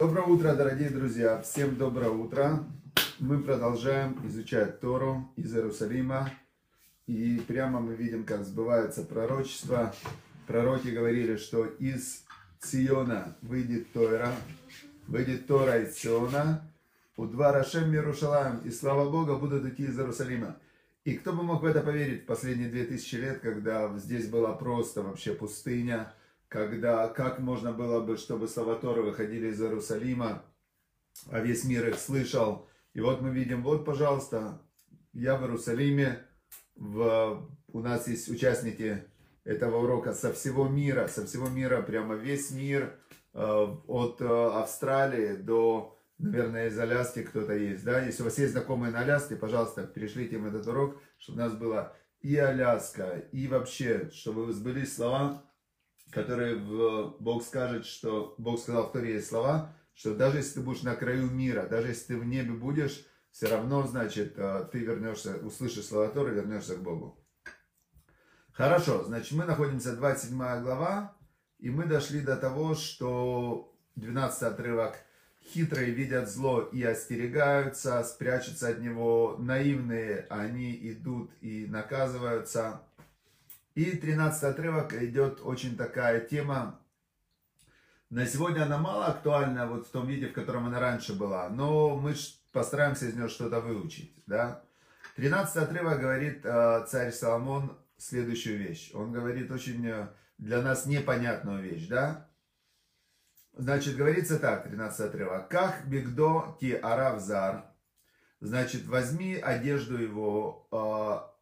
[0.00, 1.42] Доброе утро, дорогие друзья!
[1.42, 2.64] Всем доброе утро!
[3.18, 6.30] Мы продолжаем изучать Тору из Иерусалима.
[7.08, 9.92] И прямо мы видим, как сбывается пророчество.
[10.46, 12.24] Пророки говорили, что из
[12.60, 14.30] Циона выйдет Тора,
[15.08, 16.62] выйдет Тора из Циона,
[17.16, 20.58] у два Рашем Мирушалаем, и слава Бога, будут идти из Иерусалима.
[21.04, 24.52] И кто бы мог в это поверить в последние две тысячи лет, когда здесь была
[24.52, 26.12] просто вообще пустыня,
[26.48, 30.44] когда как можно было бы, чтобы слова Торы выходили из Иерусалима,
[31.30, 32.66] а весь мир их слышал.
[32.94, 34.60] И вот мы видим, вот, пожалуйста,
[35.12, 36.24] я в Иерусалиме,
[36.74, 39.04] в, у нас есть участники
[39.44, 42.98] этого урока со всего мира, со всего мира, прямо весь мир,
[43.34, 48.52] э, от э, Австралии до, наверное, из Аляски кто-то есть, да, если у вас есть
[48.52, 53.48] знакомые на Аляске, пожалуйста, перешлите им этот урок, чтобы у нас было и Аляска, и
[53.48, 55.42] вообще, чтобы вы сбылись слова,
[56.10, 60.82] которые в, Бог скажет, что Бог сказал в Торе слова, что даже если ты будешь
[60.82, 65.36] на краю мира, даже если ты в небе будешь, все равно, значит, э, ты вернешься,
[65.38, 67.24] услышишь слова Торы, вернешься к Богу.
[68.52, 71.16] Хорошо, значит, мы находимся 27 глава,
[71.58, 74.96] и мы дошли до того, что 12 отрывок
[75.52, 79.36] Хитрые видят зло и остерегаются, спрячутся от него.
[79.38, 82.82] Наивные, они идут и наказываются.
[83.78, 86.80] И 13 отрывок идет очень такая тема.
[88.10, 91.96] На сегодня она мало актуальна вот в том виде, в котором она раньше была, но
[91.96, 92.12] мы
[92.52, 94.12] постараемся из нее что-то выучить.
[94.26, 94.64] Да?
[95.14, 98.90] 13 отрывок говорит э, царь Соломон следующую вещь.
[98.94, 101.86] Он говорит очень э, для нас непонятную вещь.
[101.86, 102.28] Да?
[103.52, 105.48] Значит, говорится так, 13 отрывок.
[105.48, 107.66] Как бигдо ти аравзар,
[108.40, 111.37] значит, возьми одежду его, э,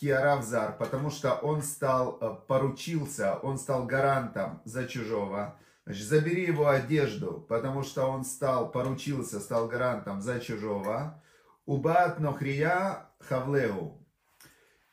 [0.00, 5.58] Киаравзар, потому что он стал, э, поручился, он стал гарантом за чужого.
[5.84, 11.22] Значит, забери его одежду, потому что он стал, поручился, стал гарантом за чужого.
[11.66, 14.02] Убат нохрия хавлеу.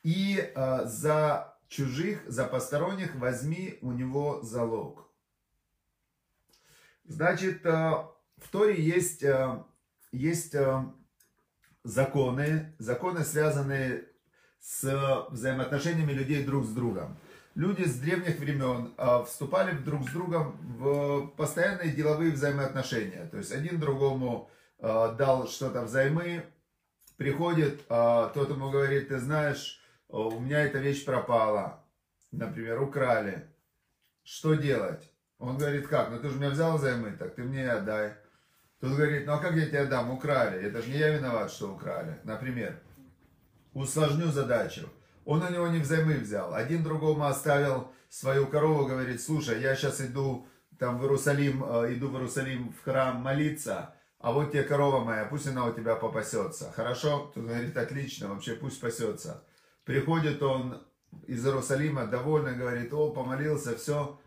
[0.03, 5.09] И э, за чужих, за посторонних возьми у него залог.
[7.05, 9.63] Значит, э, в Торе есть, э,
[10.11, 10.53] есть
[11.83, 14.06] законы, законы, связанные
[14.67, 17.17] с взаимоотношениями людей друг с другом.
[17.55, 23.27] Люди с древних времен а, вступали друг с другом в постоянные деловые взаимоотношения.
[23.31, 26.43] То есть один другому а, дал что-то взаймы,
[27.15, 31.83] приходит, а, тот ему говорит, ты знаешь, у меня эта вещь пропала,
[32.31, 33.47] например, украли.
[34.23, 35.09] Что делать?
[35.39, 36.11] Он говорит, как?
[36.11, 38.15] Ну ты же меня взял взаймы, так ты мне отдай.
[38.81, 40.11] Тот говорит, ну а как я тебе отдам?
[40.11, 40.61] Украли.
[40.61, 42.19] Это же не я виноват, что украли.
[42.25, 42.77] Например
[43.79, 44.89] усложню задачу.
[45.25, 46.53] Он у него не взаймы взял.
[46.53, 50.47] Один другому оставил свою корову, говорит, слушай, я сейчас иду
[50.79, 55.25] там в Иерусалим, э, иду в Иерусалим в храм молиться, а вот тебе корова моя,
[55.25, 56.71] пусть она у тебя попасется.
[56.71, 57.31] Хорошо?
[57.33, 59.43] Тут говорит, отлично, вообще пусть пасется.
[59.83, 60.81] Приходит он
[61.25, 64.19] из Иерусалима, довольно говорит, о, помолился, все,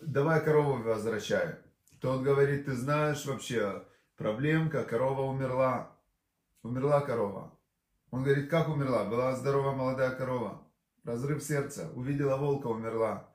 [0.00, 1.56] давай корову возвращай.
[2.00, 3.84] Тот говорит, ты знаешь вообще,
[4.16, 5.92] проблемка, корова умерла.
[6.62, 7.52] Умерла корова.
[8.10, 9.04] Он говорит, как умерла?
[9.04, 10.62] Была здоровая молодая корова.
[11.04, 11.90] Разрыв сердца.
[11.94, 13.28] Увидела волка, умерла.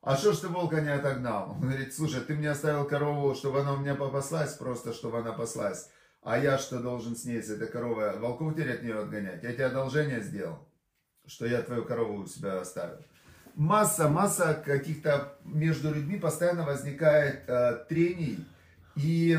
[0.00, 1.50] А что ж ты волка не отогнал?
[1.50, 5.32] Он говорит, слушай, ты мне оставил корову, чтобы она у меня попаслась, просто чтобы она
[5.32, 5.90] паслась.
[6.22, 9.42] А я что должен с ней, с этой коровой, волков теперь от нее отгонять?
[9.42, 10.58] Я тебе одолжение сделал,
[11.26, 12.98] что я твою корову у себя оставил.
[13.54, 18.44] Масса, масса каких-то между людьми постоянно возникает э, трений.
[18.96, 19.38] И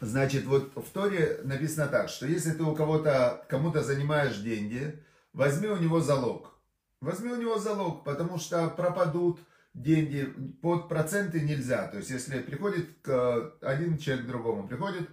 [0.00, 5.68] Значит, вот в Торе написано так, что если ты у кого-то, кому-то занимаешь деньги, возьми
[5.68, 6.54] у него залог.
[7.00, 9.40] Возьми у него залог, потому что пропадут
[9.74, 10.24] деньги,
[10.62, 11.88] под проценты нельзя.
[11.88, 15.08] То есть, если приходит к, один человек к другому, приходит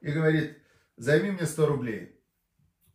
[0.00, 0.58] и говорит,
[0.96, 2.20] займи мне 100 рублей.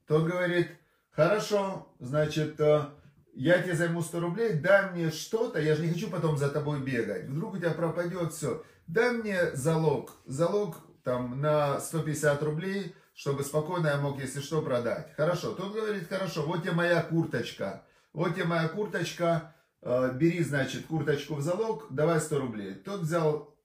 [0.07, 0.67] Тот говорит,
[1.11, 2.85] хорошо, значит, э,
[3.33, 6.81] я тебе займу 100 рублей, дай мне что-то, я же не хочу потом за тобой
[6.81, 7.25] бегать.
[7.25, 8.63] Вдруг у тебя пропадет все.
[8.87, 10.13] Дай мне залог.
[10.25, 15.13] Залог там на 150 рублей, чтобы спокойно я мог, если что, продать.
[15.15, 20.85] Хорошо, тот говорит, хорошо, вот тебе моя курточка, вот тебе моя курточка, э, бери, значит,
[20.85, 22.73] курточку в залог, давай 100 рублей.
[22.75, 23.55] Тот взял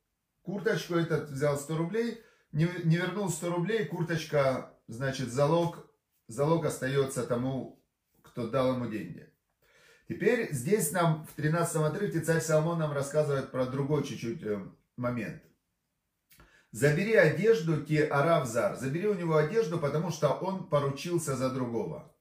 [0.42, 2.22] курточку, этот взял 100 рублей,
[2.52, 5.86] не, не вернул 100 рублей, курточка, значит, залог,
[6.28, 7.82] залог остается тому,
[8.22, 9.30] кто дал ему деньги.
[10.08, 14.60] Теперь здесь нам в 13 отрывке царь Соломон нам рассказывает про другой чуть-чуть э,
[14.96, 15.42] момент.
[16.74, 18.74] Забери одежду ки аравзар.
[18.74, 22.12] Забери у него одежду, потому что он поручился за другого.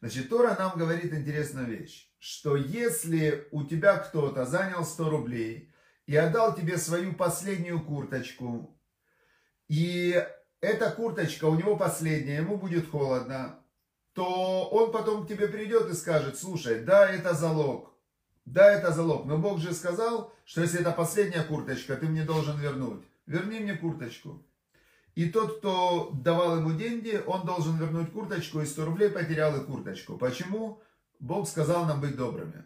[0.00, 5.72] Значит, Тора нам говорит интересную вещь, что если у тебя кто-то занял 100 рублей,
[6.06, 8.78] и отдал тебе свою последнюю курточку,
[9.68, 10.22] и
[10.60, 13.60] эта курточка у него последняя, ему будет холодно,
[14.12, 17.94] то он потом к тебе придет и скажет, слушай, да, это залог,
[18.44, 22.60] да, это залог, но Бог же сказал, что если это последняя курточка, ты мне должен
[22.60, 23.06] вернуть.
[23.26, 24.44] Верни мне курточку.
[25.14, 29.64] И тот, кто давал ему деньги, он должен вернуть курточку, и 100 рублей потерял и
[29.64, 30.16] курточку.
[30.16, 30.80] Почему?
[31.20, 32.64] Бог сказал нам быть добрыми.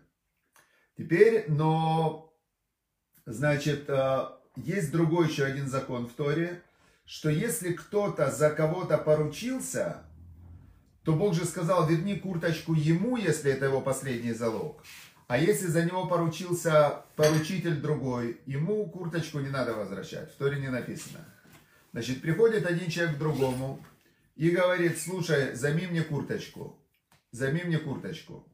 [0.97, 2.33] Теперь, но,
[3.27, 6.63] значит, э, есть другой еще один закон в Торе,
[7.05, 10.05] что если кто-то за кого-то поручился,
[11.05, 14.83] то Бог же сказал, верни курточку ему, если это его последний залог.
[15.27, 20.33] А если за него поручился поручитель другой, ему курточку не надо возвращать.
[20.33, 21.25] В Торе не написано.
[21.93, 23.85] Значит, приходит один человек к другому
[24.37, 26.79] и говорит, слушай, займи мне курточку.
[27.33, 28.47] Займи мне курточку.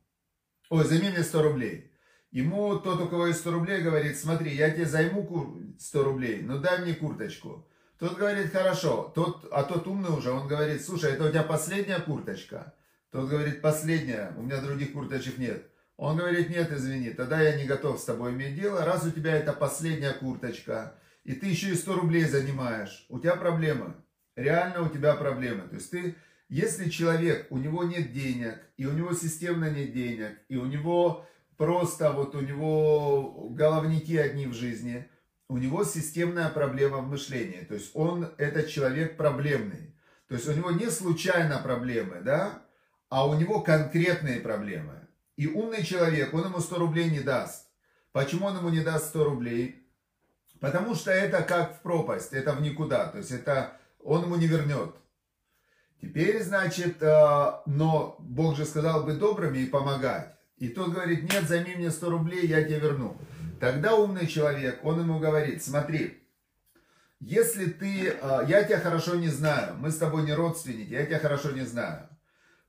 [0.71, 1.93] Ой, займи мне 100 рублей.
[2.31, 6.57] Ему тот, у кого есть 100 рублей, говорит, смотри, я тебе займу 100 рублей, но
[6.57, 7.69] дай мне курточку.
[7.99, 9.13] Тот говорит, хорошо.
[9.15, 12.75] Тот, а тот умный уже, он говорит, слушай, это у тебя последняя курточка?
[13.11, 15.69] Тот говорит, последняя, у меня других курточек нет.
[16.03, 19.37] Он говорит, нет, извини, тогда я не готов с тобой иметь дело, раз у тебя
[19.37, 23.95] это последняя курточка, и ты еще и 100 рублей занимаешь, у тебя проблемы.
[24.35, 25.69] Реально у тебя проблемы.
[25.69, 26.17] То есть ты,
[26.49, 31.25] если человек, у него нет денег, и у него системно нет денег, и у него
[31.57, 35.09] просто вот у него головники одни в жизни,
[35.49, 37.61] у него системная проблема в мышлении.
[37.61, 39.95] То есть он, этот человек проблемный.
[40.27, 42.65] То есть у него не случайно проблемы, да,
[43.09, 45.02] а у него конкретные проблемы.
[45.37, 47.69] И умный человек, он ему 100 рублей не даст.
[48.13, 49.87] Почему он ему не даст 100 рублей?
[50.61, 53.07] Потому что это как в пропасть, это в никуда.
[53.07, 54.95] То есть это он ему не вернет.
[56.01, 60.35] Теперь, значит, э, но Бог же сказал быть добрыми и помогать.
[60.59, 63.17] И тот говорит, нет, займи мне 100 рублей, я тебе верну.
[63.61, 66.23] Тогда умный человек, он ему говорит, смотри,
[67.21, 71.21] если ты, а, я тебя хорошо не знаю, мы с тобой не родственники, я тебя
[71.21, 72.09] хорошо не знаю.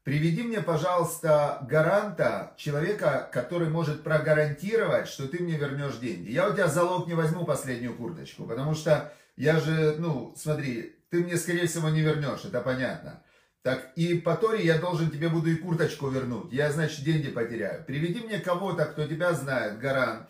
[0.03, 6.29] Приведи мне, пожалуйста, гаранта, человека, который может прогарантировать, что ты мне вернешь деньги.
[6.29, 11.23] Я у тебя залог не возьму последнюю курточку, потому что я же, ну, смотри, ты
[11.23, 13.23] мне, скорее всего, не вернешь, это понятно.
[13.61, 16.51] Так, и по Торе я должен тебе буду и курточку вернуть.
[16.51, 17.85] Я, значит, деньги потеряю.
[17.85, 20.27] Приведи мне кого-то, кто тебя знает, гарант,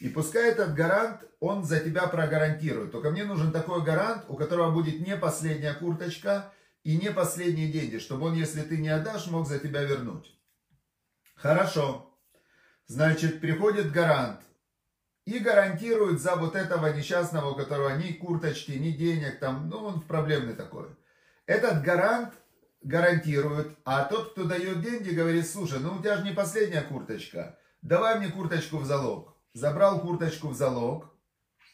[0.00, 2.90] и пускай этот гарант, он за тебя прогарантирует.
[2.90, 6.50] Только мне нужен такой гарант, у которого будет не последняя курточка
[6.82, 10.34] и не последние деньги, чтобы он, если ты не отдашь, мог за тебя вернуть.
[11.36, 12.18] Хорошо.
[12.86, 14.40] Значит, приходит гарант
[15.24, 20.02] и гарантирует за вот этого несчастного, у которого ни курточки, ни денег, там, ну, он
[20.02, 20.88] проблемный такой.
[21.46, 22.34] Этот гарант
[22.82, 27.58] гарантирует, а тот, кто дает деньги, говорит, слушай, ну у тебя же не последняя курточка,
[27.80, 31.10] давай мне курточку в залог забрал курточку в залог,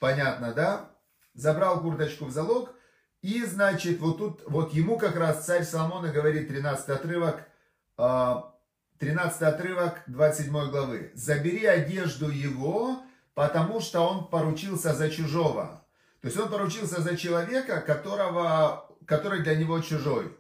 [0.00, 0.90] понятно, да?
[1.34, 2.75] Забрал курточку в залог,
[3.22, 7.48] и, значит, вот тут, вот ему как раз царь Соломон и говорит, 13 отрывок,
[7.96, 11.10] 13 а, отрывок 27 главы.
[11.14, 13.02] «Забери одежду его,
[13.34, 15.84] потому что он поручился за чужого».
[16.20, 20.36] То есть он поручился за человека, которого, который для него чужой.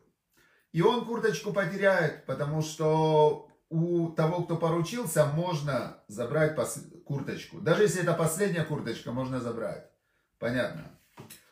[0.72, 6.56] И он курточку потеряет, потому что у того, кто поручился, можно забрать
[7.04, 7.60] курточку.
[7.60, 9.84] Даже если это последняя курточка, можно забрать.
[10.38, 10.97] Понятно.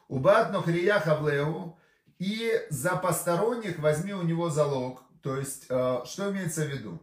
[0.09, 1.79] Убат нохрия хавлеу.
[2.19, 5.03] И за посторонних возьми у него залог.
[5.23, 7.03] То есть, э, что имеется в виду?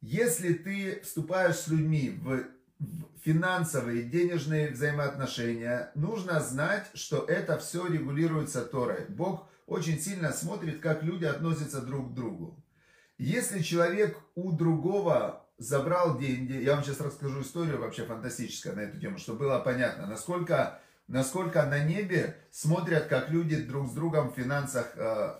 [0.00, 2.44] Если ты вступаешь с людьми в
[3.22, 9.04] финансовые, денежные взаимоотношения, нужно знать, что это все регулируется Торой.
[9.08, 12.58] Бог очень сильно смотрит, как люди относятся друг к другу.
[13.18, 18.98] Если человек у другого забрал деньги, я вам сейчас расскажу историю вообще фантастическую на эту
[18.98, 24.36] тему, чтобы было понятно, насколько, насколько на небе смотрят, как люди друг с другом в
[24.36, 25.34] финансах э,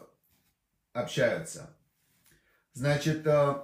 [0.93, 1.77] общаются.
[2.75, 3.55] Значит, э,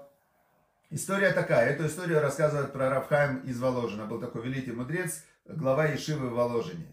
[0.90, 6.28] история такая, эту историю рассказывает про Рафхайм из Воложина, был такой великий мудрец, глава Ешивы
[6.28, 6.86] в Воложине.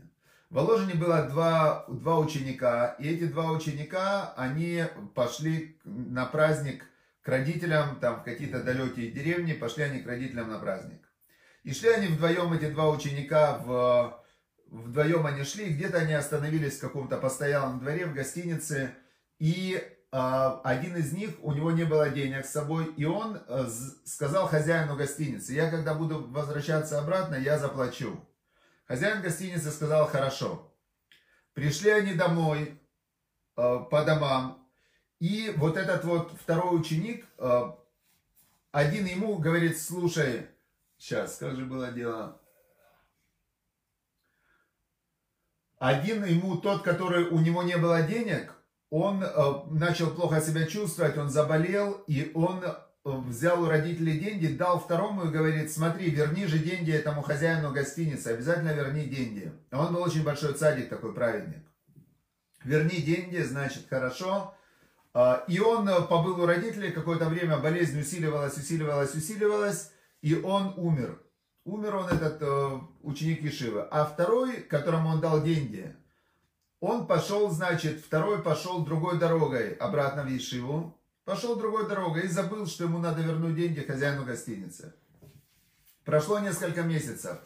[0.49, 6.85] В Воложине было два, два ученика, и эти два ученика, они пошли на праздник
[7.21, 11.01] к родителям, там в какие-то далекие деревни, пошли они к родителям на праздник.
[11.63, 14.23] И шли они вдвоем, эти два ученика, в,
[14.67, 18.95] вдвоем они шли, где-то они остановились в каком-то постоялом дворе, в гостинице,
[19.39, 23.67] и э, один из них, у него не было денег с собой, и он э,
[24.05, 28.19] сказал хозяину гостиницы, я когда буду возвращаться обратно, я заплачу.
[28.87, 30.71] Хозяин гостиницы сказал, хорошо.
[31.53, 32.79] Пришли они домой,
[33.57, 34.65] э, по домам,
[35.19, 37.71] и вот этот вот второй ученик, э,
[38.71, 40.47] один ему говорит, слушай,
[40.97, 42.41] сейчас, как же было дело?
[45.87, 48.53] Один ему, тот, который у него не было денег,
[48.89, 49.27] он э,
[49.71, 52.73] начал плохо себя чувствовать, он заболел, и он э,
[53.03, 58.29] взял у родителей деньги, дал второму и говорит, смотри, верни же деньги этому хозяину гостиницы,
[58.29, 59.51] обязательно верни деньги.
[59.71, 61.63] Он был очень большой цадик, такой праведник.
[62.63, 64.55] Верни деньги, значит, хорошо.
[65.13, 70.73] А, и он э, побыл у родителей какое-то время, болезнь усиливалась, усиливалась, усиливалась, и он
[70.77, 71.19] умер.
[71.65, 72.41] Умер он, этот
[73.01, 73.87] ученик Ешивы.
[73.91, 75.95] А второй, которому он дал деньги,
[76.79, 82.67] он пошел, значит, второй пошел другой дорогой обратно в Ешиву, пошел другой дорогой и забыл,
[82.67, 84.93] что ему надо вернуть деньги хозяину гостиницы.
[86.03, 87.39] Прошло несколько месяцев.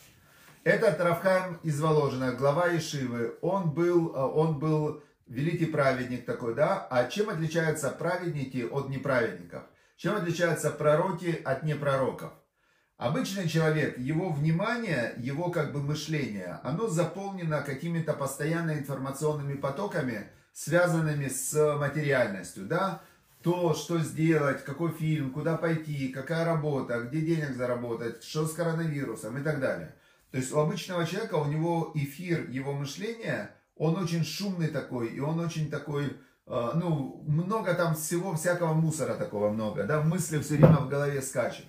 [0.66, 6.86] Этот Равхайм из Воложина, глава Ешивы, он был, э, он был великий праведник такой, да?
[6.92, 9.64] А чем отличаются праведники от неправедников?
[9.96, 12.34] Чем отличаются пророки от непророков?
[13.00, 21.30] Обычный человек, его внимание, его как бы мышление, оно заполнено какими-то постоянно информационными потоками, связанными
[21.30, 23.02] с материальностью, да,
[23.42, 29.38] то, что сделать, какой фильм, куда пойти, какая работа, где денег заработать, что с коронавирусом
[29.38, 29.96] и так далее.
[30.32, 35.22] То есть у обычного человека, у него эфир, его мышления, он очень шумный такой, и
[35.22, 40.56] он очень такой, э, ну, много там всего, всякого мусора такого много, да, мысли все
[40.56, 41.66] время в голове скачут.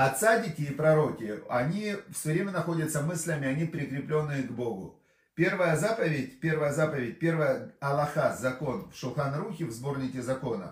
[0.00, 4.98] А цадики и пророки, они все время находятся мыслями, они прикрепленные к Богу.
[5.34, 10.70] Первая заповедь, первая заповедь, первая Аллаха, закон в Шухан-Рухе, в сборнике законов.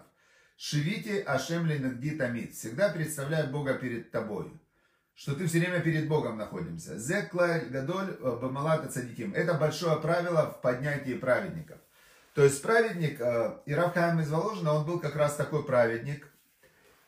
[0.56, 2.54] Шивите Ашем Ленгди Тамид.
[2.54, 4.50] Всегда представляй Бога перед тобой.
[5.14, 6.98] Что ты все время перед Богом находимся.
[6.98, 9.34] Зекла Гадоль э, Бамалата Цадиким.
[9.34, 11.76] Это большое правило в поднятии праведников.
[12.32, 16.32] То есть праведник, э, Иравхайм из Воложина, он был как раз такой праведник.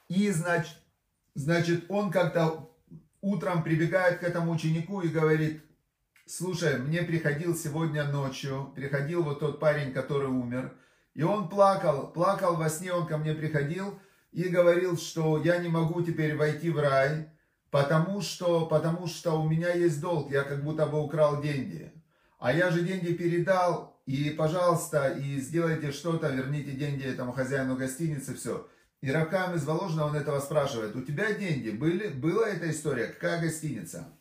[0.09, 0.77] И, значит,
[1.35, 2.71] Значит, он как-то
[3.21, 5.63] утром прибегает к этому ученику и говорит,
[6.27, 10.75] слушай, мне приходил сегодня ночью, приходил вот тот парень, который умер,
[11.15, 13.99] и он плакал, плакал во сне, он ко мне приходил
[14.33, 17.29] и говорил, что я не могу теперь войти в рай,
[17.71, 21.93] потому что, потому что у меня есть долг, я как будто бы украл деньги.
[22.39, 28.35] А я же деньги передал, и, пожалуйста, и сделайте что-то, верните деньги этому хозяину гостиницы,
[28.35, 28.67] все.
[29.01, 32.09] И Равкам из Воложина, он этого спрашивает, у тебя деньги были?
[32.09, 33.07] Была эта история?
[33.07, 34.13] Какая гостиница?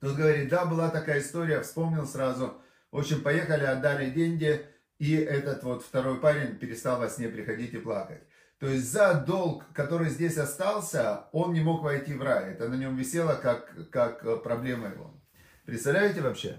[0.00, 2.60] Тот говорит, да, была такая история, вспомнил сразу.
[2.92, 4.66] В общем, поехали, отдали деньги,
[4.98, 8.22] и этот вот второй парень перестал во сне приходить и плакать.
[8.58, 12.52] То есть за долг, который здесь остался, он не мог войти в рай.
[12.52, 15.18] Это на нем висело как, как проблема его.
[15.64, 16.58] Представляете вообще?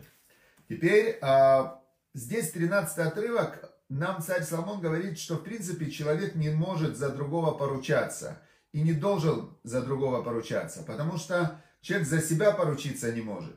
[0.68, 1.82] Теперь а,
[2.16, 7.52] здесь 13 отрывок, нам царь Соломон говорит, что в принципе человек не может за другого
[7.52, 8.42] поручаться
[8.74, 13.56] и не должен за другого поручаться, потому что человек за себя поручиться не может.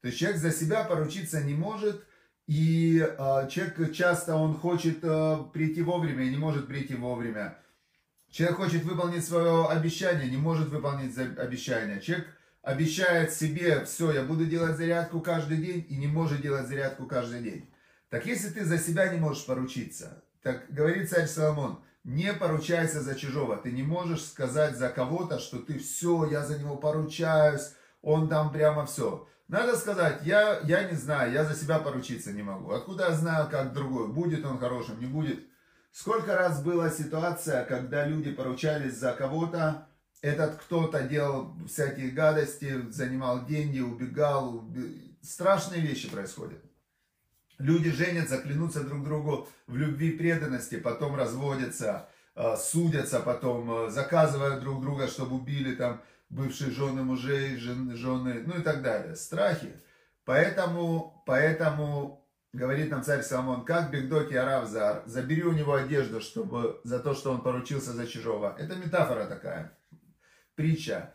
[0.00, 2.04] То есть человек за себя поручиться не может,
[2.46, 7.58] и э, человек часто он хочет э, прийти вовремя и не может прийти вовремя.
[8.30, 12.00] Человек хочет выполнить свое обещание, не может выполнить обещание.
[12.00, 12.26] Человек
[12.62, 17.42] обещает себе, все, я буду делать зарядку каждый день и не может делать зарядку каждый
[17.42, 17.70] день.
[18.10, 23.14] Так если ты за себя не можешь поручиться, так говорит царь Соломон, не поручайся за
[23.14, 23.56] чужого.
[23.56, 28.50] Ты не можешь сказать за кого-то, что ты все, я за него поручаюсь, он там
[28.50, 29.28] прямо все.
[29.48, 32.70] Надо сказать, я, я не знаю, я за себя поручиться не могу.
[32.70, 35.40] Откуда я знаю, как другой, будет он хорошим, не будет.
[35.92, 39.88] Сколько раз была ситуация, когда люди поручались за кого-то,
[40.20, 44.64] этот кто-то делал всякие гадости, занимал деньги, убегал.
[45.22, 46.62] Страшные вещи происходят.
[47.58, 53.90] Люди женятся, клянутся друг другу в любви и преданности, потом разводятся, э, судятся потом, э,
[53.90, 56.00] заказывают друг друга, чтобы убили там
[56.30, 59.16] бывшие жены мужей, жен, жены, ну и так далее.
[59.16, 59.72] Страхи.
[60.24, 67.00] Поэтому, поэтому говорит нам царь Соломон, как Бегдоки Аравзар, забери у него одежду, чтобы за
[67.00, 68.54] то, что он поручился за чужого.
[68.56, 69.76] Это метафора такая,
[70.54, 71.12] притча.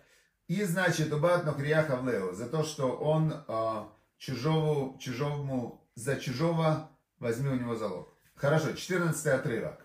[0.48, 3.84] И значит, убат Нохрияха Влео, за то, что он э,
[4.18, 8.14] чужому, чужому за чужого возьми у него залог.
[8.36, 9.80] Хорошо, 14 отрывок.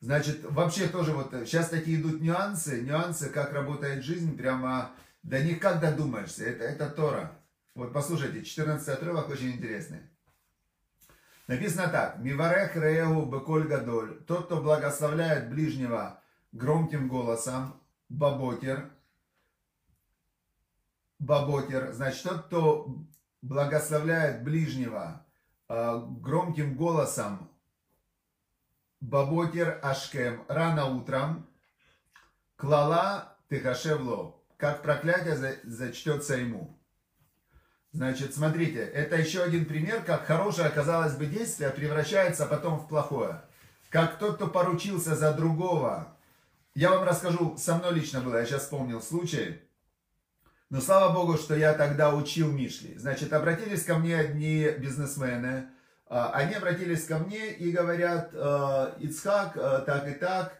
[0.00, 4.90] Значит, вообще тоже вот сейчас такие идут нюансы, нюансы, как работает жизнь, прямо
[5.22, 6.44] до них как додумаешься.
[6.44, 7.38] Это, это Тора.
[7.74, 10.00] Вот послушайте, 14 отрывок очень интересный.
[11.46, 12.18] Написано так.
[12.18, 14.22] Миварех Рееву Беколь Гадоль.
[14.26, 16.20] Тот, кто благословляет ближнего
[16.52, 18.90] громким голосом, Баботер.
[21.18, 21.92] Баботер.
[21.92, 23.06] Значит, тот, кто
[23.42, 25.26] благословляет ближнего
[25.68, 27.50] э, громким голосом
[29.00, 31.48] Баботер Ашкем рано утром,
[32.56, 36.78] клала Техашевло, как проклятие зачтется ему.
[37.90, 43.42] Значит, смотрите, это еще один пример, как хорошее, казалось бы, действие превращается потом в плохое.
[43.90, 46.16] Как тот, кто поручился за другого.
[46.74, 49.60] Я вам расскажу, со мной лично было, я сейчас вспомнил случай.
[50.72, 52.96] Но слава богу, что я тогда учил Мишли.
[52.96, 55.66] Значит, обратились ко мне одни бизнесмены.
[56.06, 60.54] А, они обратились ко мне и говорят, «Э, Ицхак, э, так и так,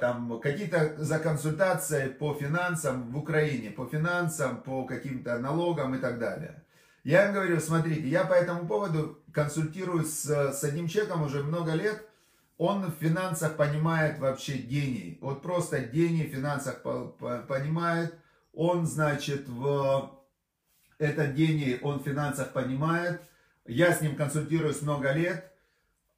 [0.00, 6.20] там какие-то за консультацией по финансам в Украине, по финансам, по каким-то налогам и так
[6.20, 6.62] далее.
[7.02, 11.72] Я им говорю, смотрите, я по этому поводу консультируюсь с, с одним человеком уже много
[11.72, 12.06] лет,
[12.58, 18.14] он в финансах понимает вообще гений, вот просто гений в финансах понимает,
[18.52, 20.10] он, значит, в
[20.98, 23.20] этот гений, он в финансах понимает,
[23.66, 25.52] я с ним консультируюсь много лет,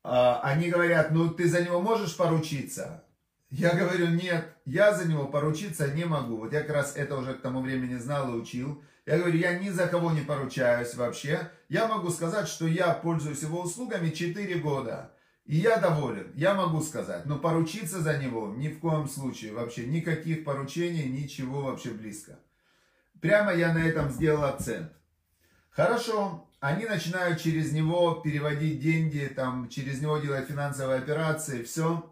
[0.03, 3.05] а, они говорят, ну ты за него можешь поручиться?
[3.51, 6.39] Я говорю, нет, я за него поручиться не могу.
[6.39, 8.83] Вот я как раз это уже к тому времени знал и учил.
[9.07, 11.51] Я говорю, я ни за кого не поручаюсь вообще.
[11.69, 15.13] Я могу сказать, что я пользуюсь его услугами 4 года.
[15.45, 19.87] И я доволен, я могу сказать, но поручиться за него ни в коем случае, вообще
[19.87, 22.39] никаких поручений, ничего вообще близко.
[23.21, 24.91] Прямо я на этом сделал акцент.
[25.69, 32.11] Хорошо, они начинают через него переводить деньги, там, через него делать финансовые операции, все.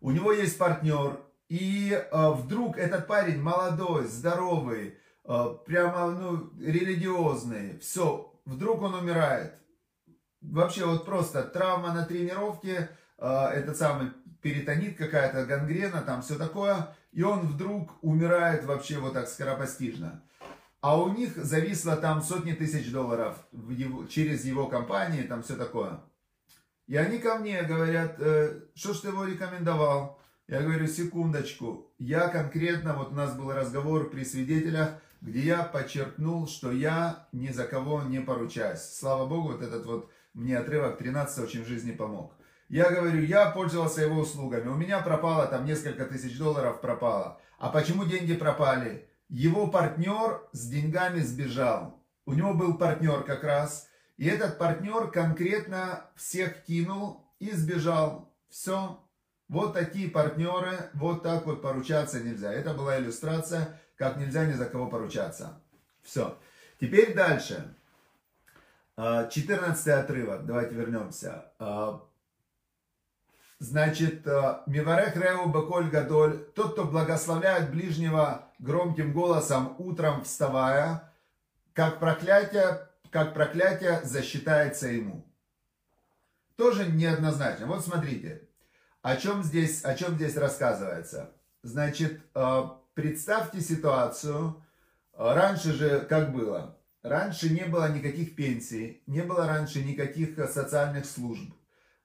[0.00, 7.78] У него есть партнер, и э, вдруг этот парень молодой, здоровый, э, прямо, ну, религиозный,
[7.80, 9.54] все, вдруг он умирает
[10.50, 16.94] вообще вот просто травма на тренировке, э, этот самый перитонит какая-то, гангрена, там все такое,
[17.12, 20.22] и он вдруг умирает вообще вот так скоропостижно.
[20.80, 25.56] А у них зависло там сотни тысяч долларов в его, через его компании, там все
[25.56, 26.00] такое.
[26.86, 30.20] И они ко мне говорят, э, что ж ты его рекомендовал?
[30.46, 34.90] Я говорю, секундочку, я конкретно, вот у нас был разговор при свидетелях,
[35.22, 38.82] где я подчеркнул, что я ни за кого не поручаюсь.
[38.82, 42.34] Слава Богу, вот этот вот мне отрывок 13 очень в жизни помог.
[42.68, 47.40] Я говорю, я пользовался его услугами, у меня пропало там несколько тысяч долларов пропало.
[47.58, 49.08] А почему деньги пропали?
[49.28, 52.02] Его партнер с деньгами сбежал.
[52.26, 58.32] У него был партнер как раз, и этот партнер конкретно всех кинул и сбежал.
[58.48, 59.00] Все.
[59.48, 62.52] Вот такие партнеры, вот так вот поручаться нельзя.
[62.52, 65.60] Это была иллюстрация, как нельзя ни за кого поручаться.
[66.02, 66.38] Все.
[66.80, 67.76] Теперь дальше.
[68.96, 71.52] 14 а, отрывок, давайте вернемся.
[71.58, 72.00] А,
[73.58, 81.12] значит, а, Миварех Реу Баколь Гадоль, тот, кто благословляет ближнего громким голосом утром вставая,
[81.72, 85.26] как проклятие, как проклятие засчитается ему.
[86.56, 87.66] Тоже неоднозначно.
[87.66, 88.48] Вот смотрите,
[89.02, 91.32] о чем здесь, о чем здесь рассказывается.
[91.64, 92.20] Значит,
[92.94, 94.62] представьте ситуацию,
[95.14, 96.78] раньше же как было?
[97.04, 101.52] Раньше не было никаких пенсий, не было раньше никаких э, социальных служб.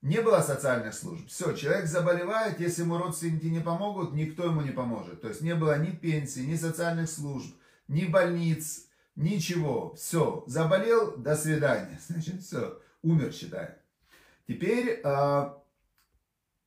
[0.01, 1.25] Не было социальных служб.
[1.29, 5.21] Все, человек заболевает, если ему родственники не помогут, никто ему не поможет.
[5.21, 7.55] То есть не было ни пенсии, ни социальных служб,
[7.87, 9.93] ни больниц, ничего.
[9.95, 11.97] Все, заболел, до свидания.
[12.07, 13.75] Значит, все, умер, считай.
[14.49, 15.49] Теперь, э,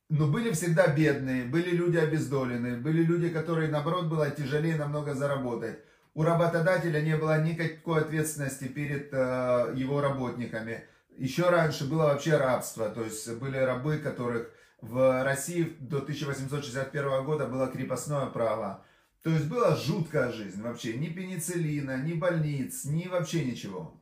[0.09, 5.77] ну, были всегда бедные, были люди обездоленные, были люди, которые, наоборот, было тяжелее намного заработать
[6.13, 10.85] у работодателя не было никакой ответственности перед э, его работниками.
[11.17, 14.49] Еще раньше было вообще рабство, то есть были рабы, которых
[14.81, 18.83] в России до 1861 года было крепостное право.
[19.21, 23.99] То есть была жуткая жизнь вообще, ни пенициллина, ни больниц, ни вообще ничего.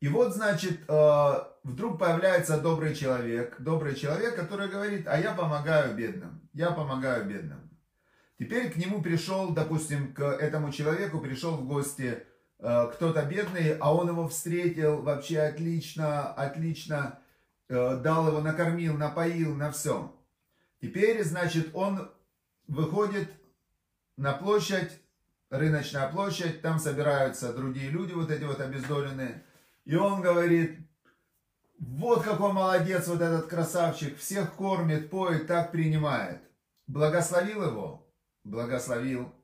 [0.00, 5.94] И вот, значит, э, вдруг появляется добрый человек, добрый человек, который говорит, а я помогаю
[5.94, 7.65] бедным, я помогаю бедным.
[8.38, 12.22] Теперь к нему пришел, допустим, к этому человеку пришел в гости
[12.58, 17.18] э, кто-то бедный, а он его встретил вообще отлично, отлично,
[17.68, 20.14] э, дал его, накормил, напоил, на все.
[20.82, 22.10] Теперь, значит, он
[22.66, 23.30] выходит
[24.18, 24.92] на площадь,
[25.48, 29.44] рыночная площадь, там собираются другие люди, вот эти вот обездоленные,
[29.86, 30.78] и он говорит,
[31.78, 36.42] вот какой молодец вот этот красавчик, всех кормит, поет, так принимает.
[36.86, 38.05] Благословил его,
[38.46, 39.34] благословил.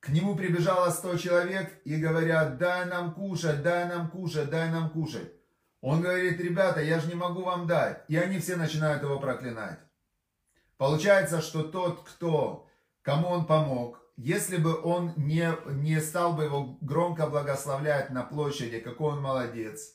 [0.00, 4.90] К нему прибежало сто человек и говорят, дай нам кушать, дай нам кушать, дай нам
[4.90, 5.32] кушать.
[5.80, 8.04] Он говорит, ребята, я же не могу вам дать.
[8.08, 9.78] И они все начинают его проклинать.
[10.76, 12.68] Получается, что тот, кто,
[13.02, 18.80] кому он помог, если бы он не, не стал бы его громко благословлять на площади,
[18.80, 19.94] какой он молодец,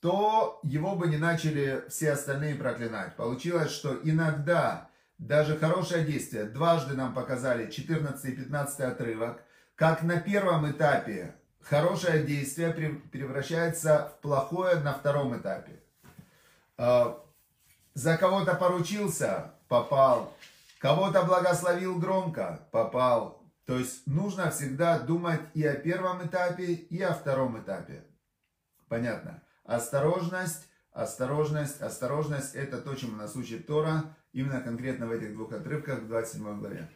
[0.00, 3.16] то его бы не начали все остальные проклинать.
[3.16, 4.88] Получилось, что иногда
[5.26, 6.44] даже хорошее действие.
[6.44, 9.42] Дважды нам показали 14 и 15 отрывок.
[9.76, 15.80] Как на первом этапе хорошее действие превращается в плохое на втором этапе.
[16.76, 17.24] А,
[17.94, 20.36] за кого-то поручился, попал.
[20.80, 23.44] Кого-то благословил громко, попал.
[23.64, 28.04] То есть нужно всегда думать и о первом этапе, и о втором этапе.
[28.88, 29.40] Понятно?
[29.64, 36.00] Осторожность, осторожность, осторожность– это то, чему нас учит Тора, именно конкретно в этих двух отрывках
[36.00, 36.88] в 27 главе.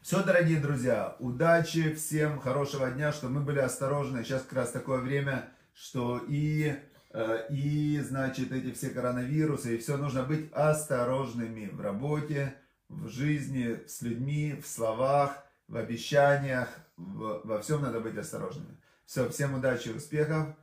[0.00, 4.24] Все, дорогие друзья, удачи всем, хорошего дня, чтобы мы были осторожны.
[4.24, 6.74] Сейчас как раз такое время, что и,
[7.10, 12.54] э, и значит, эти все коронавирусы, и все, нужно быть осторожными в работе,
[12.88, 18.78] в жизни, с людьми, в словах, в обещаниях, в, во всем надо быть осторожными.
[19.04, 20.54] Все, всем удачи, успехов,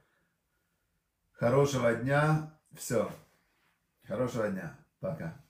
[1.36, 3.12] хорошего дня, все,
[4.04, 5.45] хорошего дня, пока.